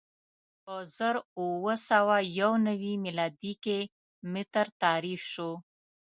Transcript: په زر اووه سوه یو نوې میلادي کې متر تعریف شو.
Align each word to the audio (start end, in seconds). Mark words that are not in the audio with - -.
په 0.63 0.75
زر 0.97 1.15
اووه 1.39 1.75
سوه 1.89 2.15
یو 2.39 2.51
نوې 2.67 2.93
میلادي 3.05 3.53
کې 3.63 3.79
متر 4.31 4.67
تعریف 4.81 5.21
شو. 5.31 5.51